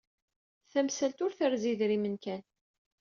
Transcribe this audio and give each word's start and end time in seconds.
Tamsalt 0.71 1.17
ur 1.25 1.31
terzi 1.37 1.69
idrimen 1.71 2.15
kan. 2.23 2.43